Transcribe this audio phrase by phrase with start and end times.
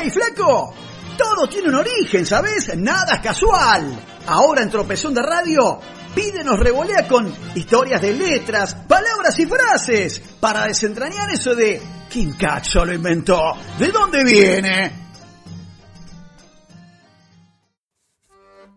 [0.00, 0.74] ¡Hey, flaco!
[1.16, 2.76] Todo tiene un origen, ¿sabes?
[2.76, 3.98] Nada es casual.
[4.26, 5.80] Ahora en Tropezón de Radio,
[6.14, 12.84] pídenos revolea con historias de letras, palabras y frases para desentrañar eso de ¿quién cacho
[12.84, 13.40] lo inventó?
[13.78, 14.92] ¿De dónde viene?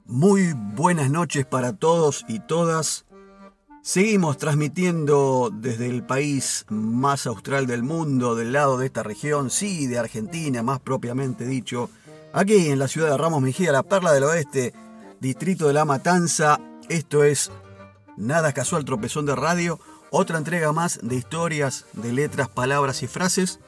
[0.06, 3.06] Muy buenas noches para todos y todas.
[3.84, 9.88] Seguimos transmitiendo desde el país más austral del mundo, del lado de esta región, sí,
[9.88, 11.90] de Argentina, más propiamente dicho,
[12.32, 14.76] aquí en la ciudad de Ramos Mejía, la Perla del Oeste,
[15.20, 16.62] distrito de La Matanza.
[16.90, 17.52] Esto es
[18.18, 19.80] Nada Casual Tropezón de Radio,
[20.12, 23.60] otra entrega más de historias, de letras, palabras y frases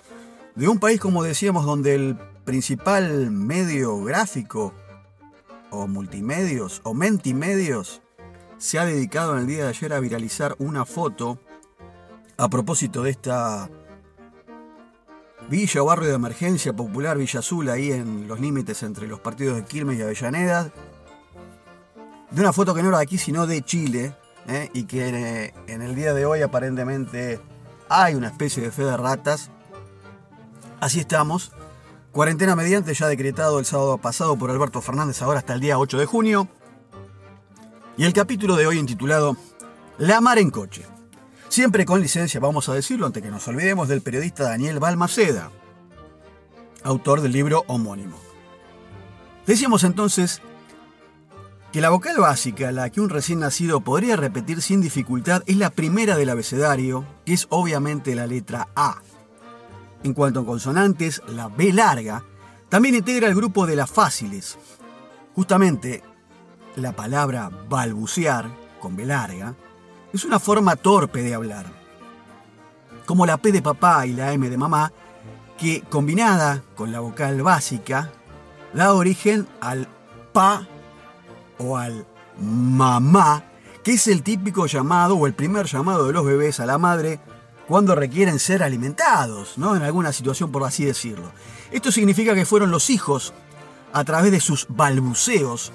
[0.54, 4.76] de un país, como decíamos, donde el principal medio gráfico
[5.72, 8.03] o multimedios o mentimedios
[8.58, 11.40] se ha dedicado en el día de ayer a viralizar una foto
[12.38, 13.70] a propósito de esta
[15.50, 19.58] villa o barrio de emergencia popular Villa Azul, ahí en los límites entre los partidos
[19.58, 20.72] de Quilmes y Avellaneda.
[22.32, 24.16] De una foto que no era de aquí, sino de Chile,
[24.48, 24.70] ¿eh?
[24.74, 27.40] y que eh, en el día de hoy aparentemente
[27.90, 29.52] hay una especie de fe de ratas.
[30.80, 31.52] Así estamos.
[32.12, 35.98] Cuarentena mediante, ya decretado el sábado pasado por Alberto Fernández, ahora hasta el día 8
[35.98, 36.48] de junio.
[37.96, 39.38] Y el capítulo de hoy intitulado
[40.00, 40.84] La mar en coche.
[41.48, 45.52] Siempre con licencia, vamos a decirlo, antes que nos olvidemos del periodista Daniel Balmaceda,
[46.84, 48.18] autor del libro homónimo.
[49.46, 50.42] Decíamos entonces
[51.72, 55.70] que la vocal básica, la que un recién nacido podría repetir sin dificultad, es la
[55.70, 59.04] primera del abecedario, que es obviamente la letra A.
[60.02, 62.24] En cuanto a consonantes, la B larga
[62.70, 64.58] también integra el grupo de las fáciles.
[65.36, 66.02] Justamente,
[66.76, 68.50] la palabra balbucear,
[68.80, 69.56] con B larga,
[70.12, 71.66] es una forma torpe de hablar.
[73.06, 74.92] Como la P de papá y la M de mamá,
[75.58, 78.12] que combinada con la vocal básica,
[78.74, 79.88] da origen al
[80.32, 80.68] pa
[81.58, 82.06] o al
[82.40, 83.46] mamá,
[83.84, 87.20] que es el típico llamado o el primer llamado de los bebés a la madre
[87.68, 89.76] cuando requieren ser alimentados, ¿no?
[89.76, 91.32] En alguna situación, por así decirlo.
[91.72, 93.34] Esto significa que fueron los hijos,
[93.94, 95.72] a través de sus balbuceos,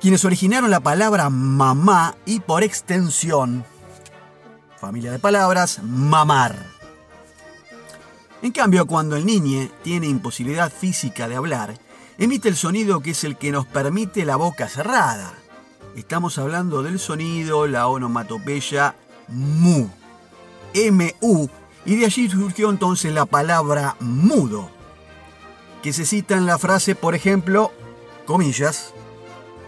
[0.00, 3.64] quienes originaron la palabra mamá y por extensión,
[4.78, 6.56] familia de palabras, mamar.
[8.42, 11.78] En cambio, cuando el niño tiene imposibilidad física de hablar,
[12.18, 15.34] emite el sonido que es el que nos permite la boca cerrada.
[15.96, 18.94] Estamos hablando del sonido, la onomatopeya
[19.28, 19.88] mu,
[20.74, 21.50] M-U,
[21.84, 24.70] y de allí surgió entonces la palabra mudo,
[25.82, 27.72] que se cita en la frase, por ejemplo,
[28.26, 28.94] comillas,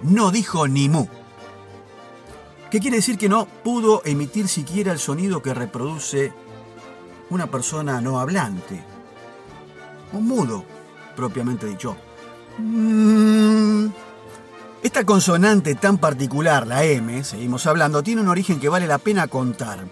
[0.03, 1.06] no dijo ni mu.
[2.71, 6.33] ¿Qué quiere decir que no pudo emitir siquiera el sonido que reproduce
[7.28, 8.83] una persona no hablante?
[10.12, 10.65] Un mudo,
[11.16, 11.97] propiamente dicho.
[12.59, 13.89] Mm.
[14.83, 19.27] Esta consonante tan particular, la M, seguimos hablando, tiene un origen que vale la pena
[19.27, 19.84] contar.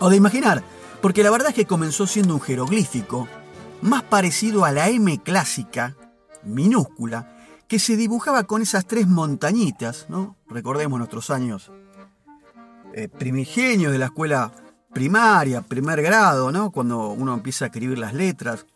[0.00, 0.62] O de imaginar,
[1.00, 3.28] porque la verdad es que comenzó siendo un jeroglífico
[3.80, 5.96] más parecido a la M clásica,
[6.42, 7.37] minúscula,
[7.68, 10.36] que se dibujaba con esas tres montañitas, ¿no?
[10.48, 11.70] Recordemos nuestros años
[12.94, 14.50] eh, primigenios de la escuela
[14.92, 16.70] primaria, primer grado, ¿no?
[16.70, 18.66] Cuando uno empieza a escribir las letras.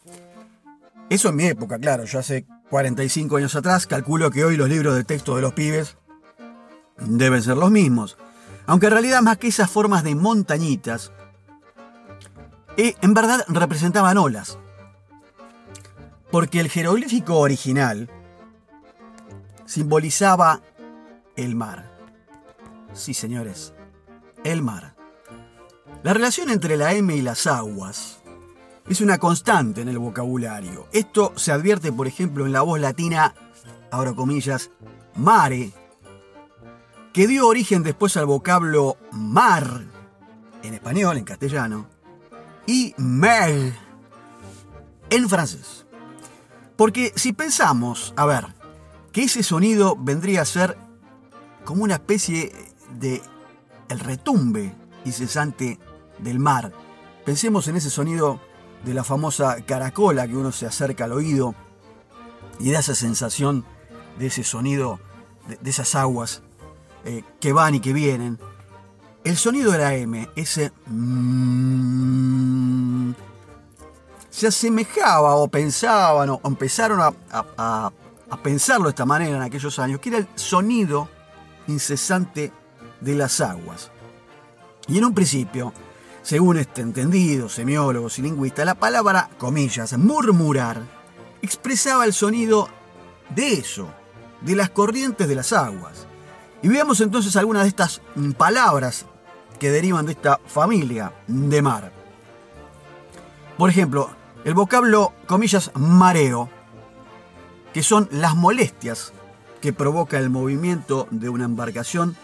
[1.09, 4.95] Eso en mi época, claro, yo hace 45 años atrás, calculo que hoy los libros
[4.95, 5.97] de texto de los pibes
[6.99, 8.19] deben ser los mismos.
[8.67, 11.13] Aunque en realidad más que esas formas de montañitas,
[12.77, 14.59] eh, en verdad representaban olas.
[16.31, 18.09] Porque el jeroglífico original,
[19.73, 20.61] simbolizaba
[21.35, 21.91] el mar.
[22.93, 23.73] Sí, señores,
[24.45, 24.95] el mar.
[26.03, 28.21] La relación entre la M y las aguas
[28.87, 30.89] es una constante en el vocabulario.
[30.93, 33.35] Esto se advierte, por ejemplo, en la voz latina,
[33.91, 34.71] ahora comillas,
[35.17, 35.73] mare,
[37.15, 39.87] que dio origen después al vocablo mar,
[40.63, 41.87] en español, en castellano,
[42.67, 43.73] y mer,
[45.09, 45.87] en francés.
[46.77, 48.62] Porque si pensamos, a ver,
[49.13, 50.77] que ese sonido vendría a ser
[51.65, 52.53] como una especie
[52.99, 53.23] de
[53.89, 54.75] el retumbe
[55.05, 55.79] incesante
[56.19, 56.73] del mar.
[57.25, 58.41] Pensemos en ese sonido
[58.85, 61.55] de la famosa caracola que uno se acerca al oído
[62.59, 63.65] y da esa sensación
[64.19, 64.99] de ese sonido,
[65.47, 66.43] de, esas aguas
[67.05, 68.39] eh, que van y que vienen.
[69.25, 70.73] El sonido de la M, ese...
[70.87, 71.93] Mm,
[74.31, 77.93] se asemejaba o pensaban o empezaron a, a
[78.37, 81.09] pensarlo de esta manera en aquellos años, que era el sonido
[81.67, 82.53] incesante
[83.01, 83.91] de las aguas.
[84.89, 85.73] Y en un principio,
[86.23, 90.83] según este entendido, semiólogos y lingüistas, la palabra, comillas, murmurar,
[91.43, 92.69] expresaba el sonido
[93.35, 93.89] de eso,
[94.41, 96.07] de las corrientes de las aguas.
[96.63, 98.01] Y veamos entonces algunas de estas
[98.37, 99.07] palabras
[99.59, 101.93] que derivan de esta familia de mar.
[103.59, 104.11] Por ejemplo,
[104.45, 106.49] el vocablo, comillas, mareo,
[107.73, 109.13] que son las molestias
[109.61, 112.17] que provoca el movimiento de una embarcación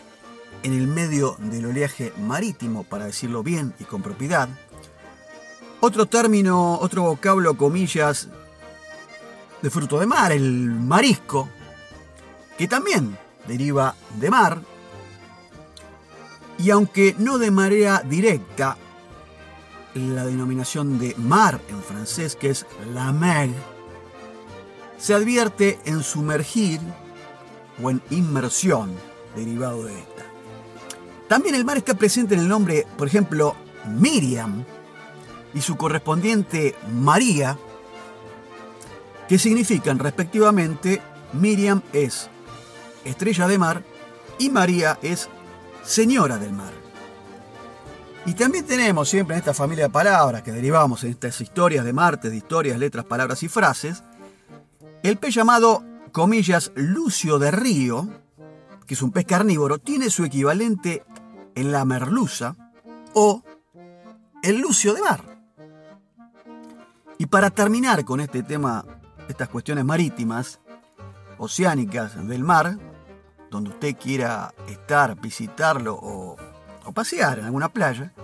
[0.62, 4.48] en el medio del oleaje marítimo, para decirlo bien y con propiedad.
[5.80, 8.28] Otro término, otro vocablo, comillas,
[9.62, 11.48] de fruto de mar, el marisco,
[12.56, 13.16] que también
[13.46, 14.60] deriva de mar,
[16.58, 18.76] y aunque no de manera directa,
[19.94, 23.50] la denominación de mar en francés, que es la mer,
[24.98, 26.80] se advierte en sumergir
[27.82, 28.92] o en inmersión,
[29.34, 30.24] derivado de esta.
[31.28, 33.54] También el mar está presente en el nombre, por ejemplo,
[33.86, 34.64] Miriam
[35.54, 37.58] y su correspondiente María,
[39.28, 41.00] que significan respectivamente
[41.32, 42.28] Miriam es
[43.04, 43.84] estrella de mar
[44.38, 45.28] y María es
[45.84, 46.72] señora del mar.
[48.26, 51.92] Y también tenemos siempre en esta familia de palabras que derivamos en estas historias de
[51.92, 54.02] Marte, de historias, letras, palabras y frases,
[55.08, 58.08] el pez llamado, comillas, Lucio de Río,
[58.86, 61.04] que es un pez carnívoro, tiene su equivalente
[61.54, 62.56] en la merluza
[63.14, 63.42] o
[64.42, 65.38] el lucio de mar.
[67.18, 68.84] Y para terminar con este tema,
[69.28, 70.60] estas cuestiones marítimas,
[71.38, 72.78] oceánicas del mar,
[73.50, 76.36] donde usted quiera estar, visitarlo o,
[76.94, 78.14] pasear en alguna playa,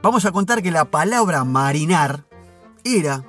[0.00, 2.24] vamos a contar que la palabra marinar
[2.84, 3.24] era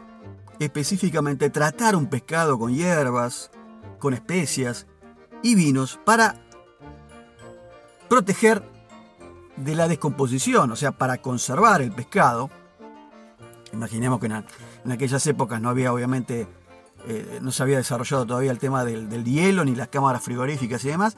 [0.60, 3.52] específicamente tratar un pescado con hierbas,
[4.00, 4.88] con especias
[5.42, 6.36] y vinos para
[8.10, 8.64] proteger
[9.58, 12.50] de la descomposición, o sea, para conservar el pescado.
[13.72, 16.48] Imaginemos que en, aquellas épocas no había, obviamente,
[17.08, 20.84] eh, no se había desarrollado todavía el tema del, del, hielo ni las cámaras frigoríficas
[20.86, 21.18] y demás.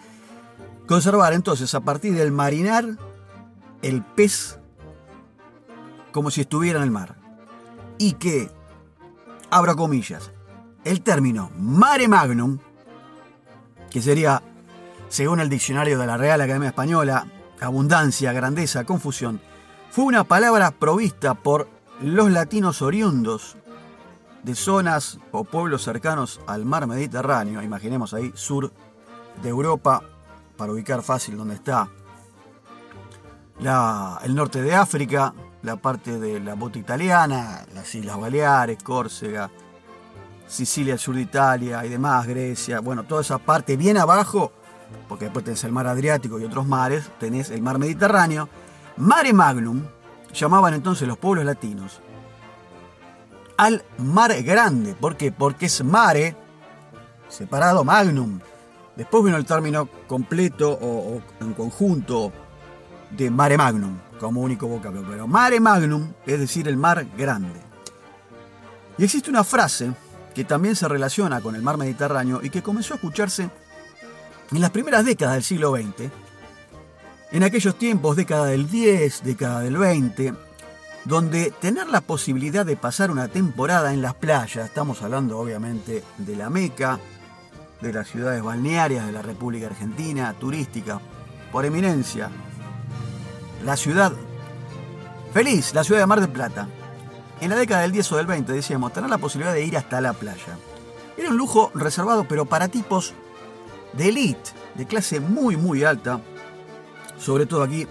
[0.88, 2.98] Conservar entonces a partir del marinar
[3.82, 4.60] el pez
[6.12, 7.18] como si estuviera en el mar.
[7.98, 8.50] Y que,
[9.50, 10.32] abro comillas,
[10.84, 12.60] el término mare magnum,
[13.90, 14.42] que sería,
[15.08, 17.28] según el diccionario de la Real Academia Española,
[17.62, 19.42] abundancia, grandeza, confusión,
[19.92, 21.68] fue una palabra provista por
[22.02, 23.56] los latinos oriundos
[24.44, 28.72] de zonas o pueblos cercanos al mar Mediterráneo, imaginemos ahí sur
[29.42, 30.04] de Europa,
[30.58, 31.90] para ubicar fácil donde está
[34.24, 35.34] el norte de África,
[35.66, 39.50] la parte de la bota italiana, las Islas Baleares, Córcega,
[40.48, 44.52] Sicilia, el sur de Italia y demás, Grecia, bueno, toda esa parte bien abajo
[45.08, 48.50] porque después tenés el mar Adriático y otros mares, tenés el mar Mediterráneo.
[48.98, 49.84] Mare Magnum,
[50.34, 52.02] llamaban entonces los pueblos latinos,
[53.58, 54.94] al mar grande.
[54.94, 55.32] ¿Por qué?
[55.32, 56.36] Porque es mare,
[57.28, 58.40] separado magnum.
[58.96, 62.32] Después vino el término completo o, en conjunto
[63.12, 65.04] de mare magnum como único vocablo.
[65.10, 67.60] Pero mare magnum es decir el mar grande.
[68.98, 69.92] Y existe una frase
[70.34, 73.50] que también se relaciona con el mar Mediterráneo y que comenzó a escucharse
[74.52, 76.12] en las primeras décadas del siglo XX,
[77.32, 80.34] en aquellos tiempos, década del 10, década del 20,
[81.06, 86.36] donde tener la posibilidad de pasar una temporada en las playas, estamos hablando obviamente de
[86.36, 87.00] la Meca,
[87.82, 91.00] de las ciudades balnearias de la República Argentina, turística,
[91.52, 92.30] por eminencia,
[93.64, 94.12] la ciudad
[95.34, 96.68] feliz, la ciudad de Mar del Plata.
[97.42, 100.00] En la década del 10 o del 20 decíamos, tener la posibilidad de ir hasta
[100.02, 100.58] la playa.
[101.18, 103.14] Era un lujo reservado, pero para tipos
[103.94, 106.22] de élite, de clase muy, muy alta,
[107.18, 107.88] sobre todo aquí,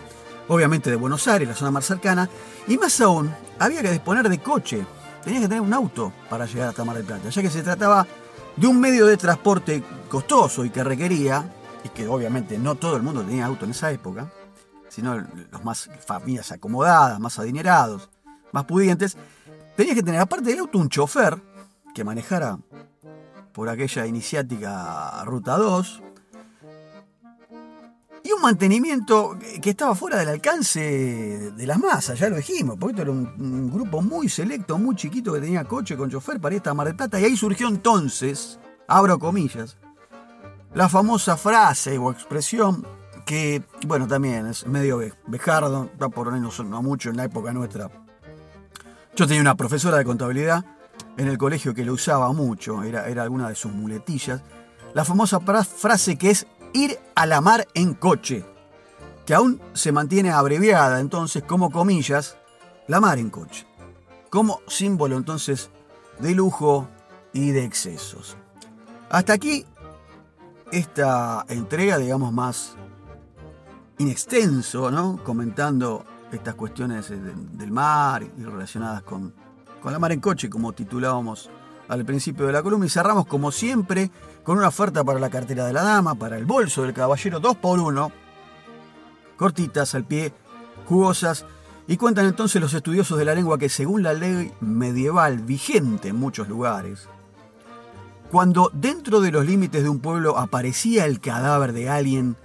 [0.48, 2.28] obviamente de Buenos Aires, la zona más cercana,
[2.66, 4.86] y más aún, había que disponer de coche,
[5.22, 8.06] tenía que tener un auto para llegar hasta Mar del Plata, ya que se trataba
[8.56, 11.50] de un medio de transporte costoso y que requería,
[11.84, 14.30] y que obviamente no todo el mundo tenía auto en esa época,
[14.94, 15.16] sino
[15.50, 18.08] los más familias acomodadas, más adinerados,
[18.52, 19.16] más pudientes,
[19.76, 21.42] tenía que tener aparte del auto un chofer
[21.92, 22.58] que manejara
[23.52, 26.02] por aquella iniciática Ruta 2,
[28.22, 32.92] y un mantenimiento que estaba fuera del alcance de las masas, ya lo dijimos, porque
[32.92, 36.62] esto era un, grupo muy selecto, muy chiquito que tenía coche con chofer para ir
[36.72, 39.76] Mar del Plata, y ahí surgió entonces, abro comillas,
[40.72, 42.86] la famosa frase o expresión
[43.24, 47.90] que, bueno, también es medio vejardo, está por menos no mucho en la época nuestra.
[49.16, 50.64] Yo tenía una profesora de contabilidad
[51.16, 54.42] en el colegio que lo usaba mucho, era, era alguna de sus muletillas,
[54.92, 58.44] la famosa frase que es ir a la mar en coche,
[59.24, 62.36] que aún se mantiene abreviada entonces como comillas,
[62.88, 63.66] la mar en coche,
[64.30, 65.70] como símbolo entonces
[66.18, 66.88] de lujo,
[67.34, 68.36] y de excesos.
[69.10, 69.66] Hasta aquí
[70.72, 72.76] esta entrega, digamos, más
[73.98, 75.22] inextenso, ¿no?
[75.22, 79.32] Comentando estas cuestiones del mar y relacionadas con,
[79.80, 81.50] con la mar en coche, como titulábamos
[81.88, 82.86] al principio de la columna.
[82.86, 84.10] Y cerramos, como siempre,
[84.42, 87.56] con una oferta para la cartera de la dama, para el bolso del caballero 2
[87.56, 88.24] por 1
[89.36, 90.32] cortitas al pie,
[90.86, 91.44] jugosas.
[91.86, 96.16] Y cuentan entonces los estudiosos de la lengua que según la ley medieval vigente en
[96.16, 97.08] muchos lugares,
[98.30, 102.36] cuando dentro de los límites de un pueblo aparecía el cadáver de alguien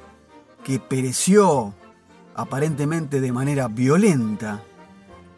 [0.64, 1.74] que pereció
[2.36, 4.64] aparentemente de manera violenta,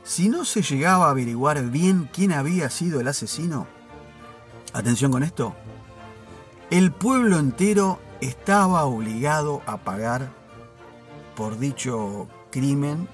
[0.04, 3.68] si no se llegaba a averiguar bien quién había sido el asesino,
[4.74, 5.56] atención con esto,
[6.70, 10.32] el pueblo entero estaba obligado a pagar
[11.36, 13.08] por dicho crimen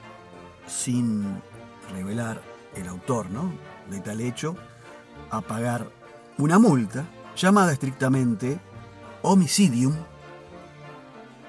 [0.68, 1.42] sin
[1.94, 2.42] revelar
[2.76, 3.52] el autor ¿no?
[3.90, 4.56] de tal hecho,
[5.32, 5.90] a pagar
[6.38, 8.60] una multa llamada estrictamente
[9.22, 9.96] homicidium,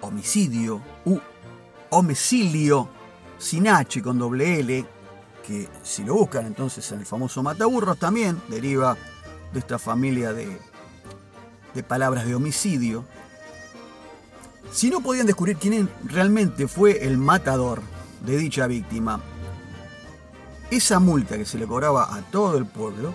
[0.01, 1.19] homicidio u
[1.91, 2.89] homicilio
[3.39, 4.85] sin H con doble L,
[5.47, 8.97] que si lo buscan entonces en el famoso mataburros también deriva
[9.53, 10.59] de esta familia de,
[11.75, 13.05] de palabras de homicidio.
[14.71, 17.81] Si no podían descubrir quién realmente fue el matador
[18.25, 19.21] de dicha víctima,
[20.71, 23.15] esa multa que se le cobraba a todo el pueblo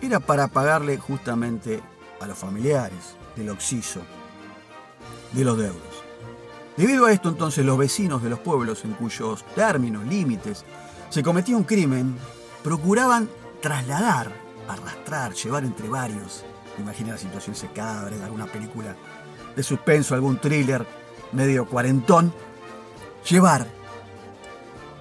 [0.00, 1.80] era para pagarle justamente
[2.20, 4.00] a los familiares del occiso,
[5.32, 5.85] de los deudos.
[6.76, 10.64] Debido a esto entonces los vecinos de los pueblos en cuyos términos, límites,
[11.08, 12.16] se cometía un crimen,
[12.62, 13.30] procuraban
[13.62, 14.30] trasladar,
[14.68, 16.44] arrastrar, llevar entre varios.
[16.78, 18.94] Imagina la situación ese cadáver de alguna película
[19.54, 20.86] de suspenso, algún thriller
[21.32, 22.32] medio cuarentón,
[23.28, 23.66] llevar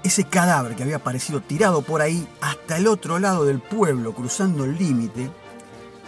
[0.04, 4.64] ese cadáver que había aparecido tirado por ahí hasta el otro lado del pueblo, cruzando
[4.64, 5.30] el límite,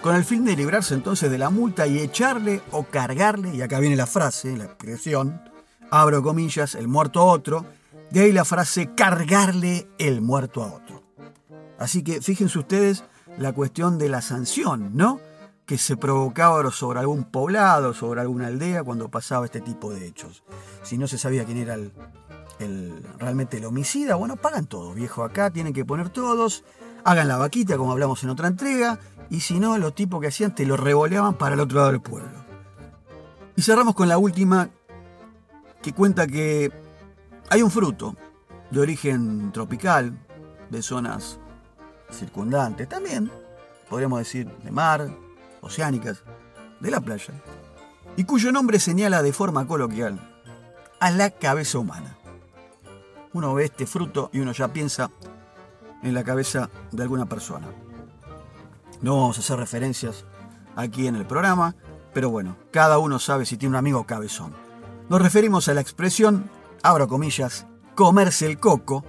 [0.02, 3.80] con el fin de librarse entonces de la multa y echarle o cargarle, y acá
[3.80, 5.42] viene la frase, la expresión,
[5.92, 7.66] abro comillas, el muerto a otro,
[8.12, 11.04] de ahí la frase cargarle el muerto a otro.
[11.78, 13.04] Así que fíjense ustedes
[13.38, 15.20] la cuestión de la sanción, ¿no?
[15.66, 20.44] Que se provocaba sobre algún poblado, sobre alguna aldea cuando pasaba este tipo de hechos.
[20.84, 21.92] Si no se sabía quién era el,
[23.20, 26.64] realmente el homicida, bueno, pagan todo, viejo, acá tienen que poner todos,
[27.04, 30.56] hagan la vaquita como hablamos en otra entrega, y si no, los tipos que hacían
[30.56, 32.48] te lo revoleaban para el otro lado del pueblo.
[33.56, 34.70] Y cerramos con la última,
[35.82, 36.72] que cuenta que
[37.50, 38.16] hay un fruto
[38.72, 40.18] de origen tropical,
[40.70, 41.40] de zonas
[42.12, 43.32] circundantes, también
[43.90, 45.08] podríamos decir de mar,
[45.62, 46.24] oceánicas,
[46.80, 47.34] de la playa,
[48.16, 50.20] y cuyo nombre señala de forma coloquial
[51.00, 52.18] a la cabeza humana.
[53.34, 55.12] Uno ve este fruto y uno ya piensa
[56.04, 57.68] en la cabeza de alguna persona.
[59.02, 60.26] No vamos a hacer referencias
[60.76, 61.76] aquí en el programa,
[62.14, 64.67] pero bueno, cada uno sabe si tiene un amigo cabezón.
[65.10, 66.50] Nos referimos a la expresión
[66.84, 69.06] abro comillas, comerse el coco,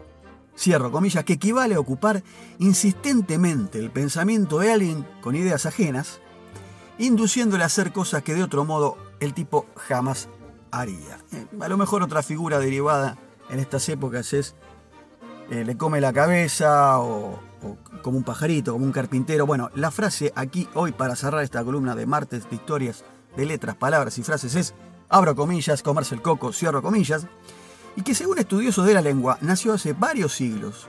[0.56, 2.22] cierro comillas, que equivale a ocupar
[2.58, 6.20] insistentemente el pensamiento de alguien con ideas ajenas,
[6.98, 10.28] induciéndole a hacer cosas que de otro modo el tipo jamás
[10.70, 11.18] haría.
[11.32, 13.18] Eh, a lo mejor otra figura derivada
[13.50, 14.54] en estas épocas es
[15.50, 19.46] eh, le come la cabeza o, o, como un pajarito, como un carpintero.
[19.46, 23.04] Bueno, la frase aquí hoy para cerrar esta columna de martes de historias
[23.36, 24.74] de letras, palabras y frases es
[25.08, 27.26] abro comillas, comerse el coco, cierro comillas,
[27.96, 30.88] y que según estudiosos de la lengua nació hace varios siglos,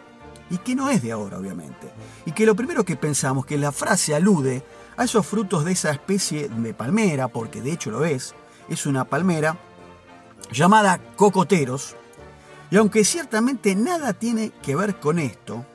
[0.49, 1.91] y que no es de ahora obviamente,
[2.25, 4.63] y que lo primero que pensamos que la frase alude
[4.97, 8.35] a esos frutos de esa especie de palmera, porque de hecho lo es,
[8.67, 9.57] es una palmera
[10.51, 11.95] llamada cocoteros,
[12.71, 15.65] y aunque ciertamente nada tiene que ver con esto,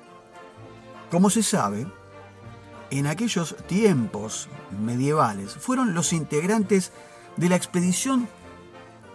[1.10, 1.86] como se sabe,
[2.90, 4.48] en aquellos tiempos
[4.84, 6.92] medievales fueron los integrantes
[7.36, 8.28] de la expedición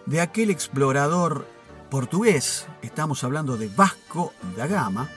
[0.05, 1.45] de aquel explorador
[1.89, 5.09] portugués, estamos hablando de Vasco da Gama,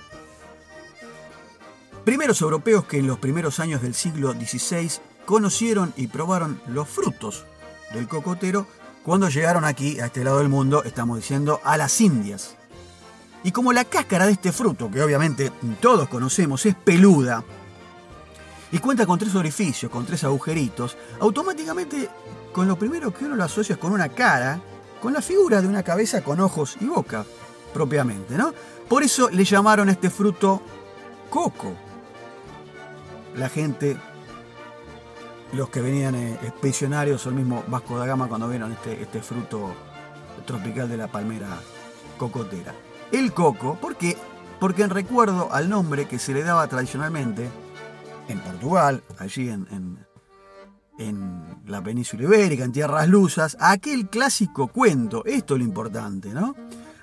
[2.05, 4.91] primeros europeos que en los primeros años del siglo XVI
[5.25, 7.45] conocieron y probaron los frutos
[7.93, 8.67] del cocotero
[9.03, 12.57] cuando llegaron aquí, a este lado del mundo, estamos diciendo, a las Indias.
[13.43, 17.43] Y como la cáscara de este fruto, que obviamente todos conocemos, es peluda,
[18.71, 22.09] y cuenta con tres orificios, con tres agujeritos, automáticamente
[22.53, 24.61] con lo primero que uno lo asocia es con una cara,
[25.01, 27.25] con la figura de una cabeza con ojos y boca,
[27.73, 28.53] propiamente, ¿no?
[28.89, 30.63] Por eso le llamaron a este fruto
[31.31, 31.73] coco.
[33.37, 33.97] La gente,
[35.53, 39.23] los que venían eh, expedicionarios o el mismo Vasco da Gama cuando vieron este, este
[39.23, 39.75] fruto
[40.45, 41.49] tropical de la palmera
[42.19, 42.75] cocotera.
[43.11, 44.17] El coco, ¿por qué?
[44.61, 47.49] Porque en recuerdo al nombre que se le daba tradicionalmente
[48.29, 50.07] en Portugal, allí en,
[51.09, 56.55] en la península ibérica, en tierras lusas, aquel clásico cuento, esto es lo importante, ¿no?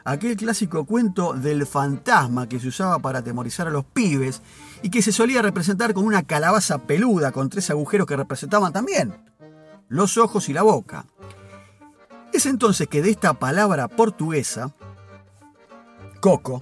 [0.04, 4.42] Aquel clásico cuento del fantasma que se usaba para atemorizar a los pibes
[4.82, 9.14] y que se solía representar con una calabaza peluda con tres agujeros que representaban también
[9.90, 11.06] los ojos y la boca.
[12.32, 14.72] Es entonces que de esta palabra portuguesa,
[16.22, 16.62] coco,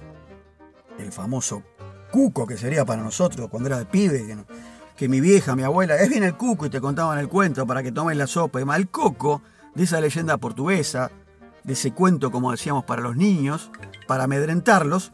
[0.98, 1.62] el famoso
[2.10, 4.36] cuco que sería para nosotros cuando era de pibe,
[4.98, 7.84] que, mi vieja, mi abuela, es bien el cuco y te contaban el cuento para
[7.84, 8.60] que tomes la sopa.
[8.60, 9.42] Y más el coco
[9.74, 11.12] de esa leyenda portuguesa,
[11.62, 13.70] de ese cuento, como decíamos, para los niños,
[14.08, 15.12] para amedrentarlos,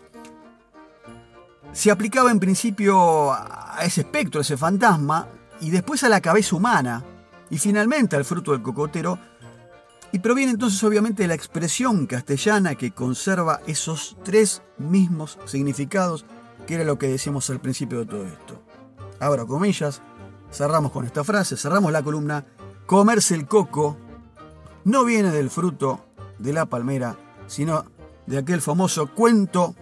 [1.72, 5.28] se aplicaba en principio a ese espectro, a ese fantasma,
[5.60, 7.04] y después a la cabeza humana,
[7.50, 9.18] y finalmente al fruto del cocotero,
[10.12, 16.24] y proviene entonces obviamente de la expresión castellana que conserva esos tres mismos significados,
[16.66, 18.62] que era lo que decíamos al principio de todo esto.
[19.24, 20.02] Abro comillas,
[20.52, 22.44] cerramos con esta frase, cerramos la columna,
[22.84, 23.96] comerse el coco
[24.84, 26.04] no viene del fruto
[26.38, 27.16] de la palmera,
[27.46, 27.86] sino
[28.26, 29.74] de aquel famoso cuento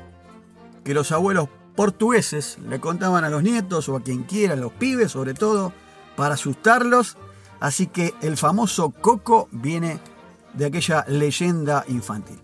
[0.84, 5.10] que los abuelos portugueses le contaban a los nietos o a quien quiera, los pibes
[5.10, 5.72] sobre todo,
[6.14, 7.16] para asustarlos.
[7.58, 9.98] Así que el famoso coco viene
[10.54, 12.40] de aquella leyenda infantil.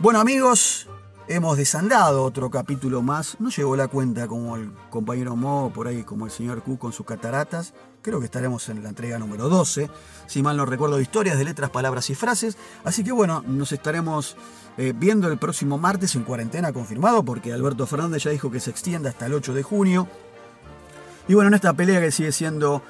[0.00, 0.88] Bueno amigos,
[1.28, 3.36] hemos desandado otro capítulo más.
[3.40, 6.92] No llegó la cuenta como el compañero Mo, por ahí como el señor Q con
[6.92, 7.74] sus cataratas.
[8.02, 9.90] Creo que estaremos en la entrega número 12,
[10.26, 12.58] si mal no recuerdo, de historias de letras, palabras y frases.
[12.84, 14.36] Así que bueno, nos estaremos
[14.76, 18.70] eh, viendo el próximo martes en cuarentena confirmado, porque Alberto Fernández ya dijo que se
[18.70, 20.06] extienda hasta el 8 de junio.
[21.28, 22.82] Y bueno, en esta pelea que sigue siendo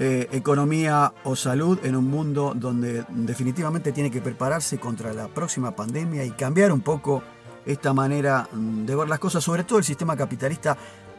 [0.00, 5.74] eh, economía o salud en un mundo donde definitivamente tiene que prepararse contra la próxima
[5.74, 7.22] pandemia y cambiar un poco
[7.68, 10.76] esta manera mm, de ver las cosas, sobre todo el sistema capitalista,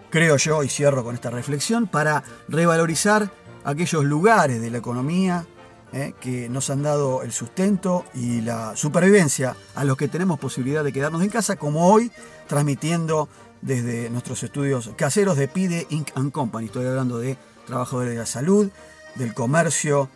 [0.09, 3.29] creo yo, y cierro con esta reflexión, para revalorizar
[3.63, 5.45] aquellos lugares de la economía
[5.93, 10.83] eh, que nos han dado el sustento y la supervivencia a los que tenemos posibilidad
[10.83, 12.11] de quedarnos en casa, como hoy
[12.47, 13.29] transmitiendo
[13.61, 16.11] desde nuestros estudios caseros de Pide Inc.
[16.31, 16.65] Company.
[16.65, 18.69] Estoy hablando de trabajadores de la salud,
[19.15, 20.09] del comercio,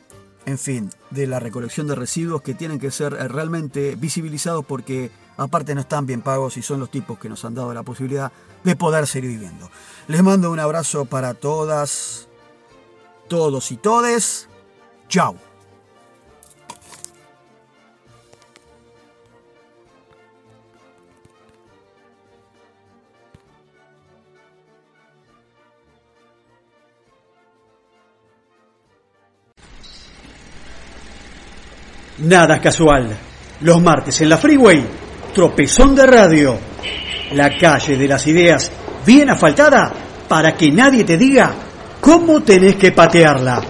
[0.46, 5.12] en fin, de la recolección de residuos que tienen que ser eh, realmente visibilizados porque
[5.38, 8.32] aparte no están bien pagos y son los tipos que nos han dado la posibilidad
[8.64, 9.70] de poder seguir viviendo.
[10.08, 12.28] Les mando un abrazo para todas,
[13.28, 14.50] todos y todes.
[15.08, 15.53] Chao.
[32.24, 33.18] Nada casual.
[33.62, 34.84] Los martes en la Freeway,
[35.34, 36.58] tropezón de radio.
[37.34, 38.72] La calle de las ideas
[39.06, 39.92] bien asfaltada
[40.28, 41.54] para que nadie te diga
[42.00, 43.62] cómo tenés que patearla.